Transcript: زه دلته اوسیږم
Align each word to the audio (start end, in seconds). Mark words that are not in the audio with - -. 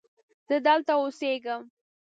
زه 0.47 0.55
دلته 0.65 0.91
اوسیږم 1.01 1.61